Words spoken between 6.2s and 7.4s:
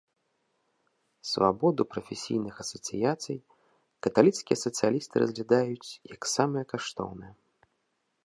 самае каштоўнае.